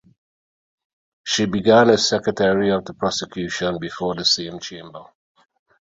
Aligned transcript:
She 1.23 1.45
began 1.45 1.91
as 1.91 2.09
secretary 2.09 2.71
of 2.71 2.83
the 2.85 2.95
prosecution 2.95 3.77
before 3.79 4.15
the 4.15 4.25
same 4.25 4.59
chamber. 4.59 5.03